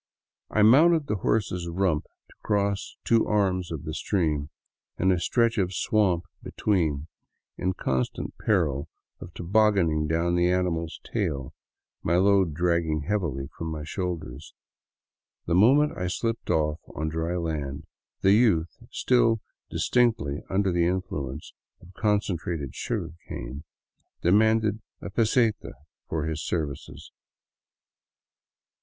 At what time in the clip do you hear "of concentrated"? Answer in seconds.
21.79-22.73